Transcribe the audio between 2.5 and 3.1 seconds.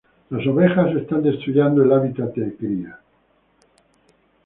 cría.